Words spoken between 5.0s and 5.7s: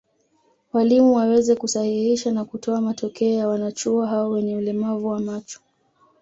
wa macho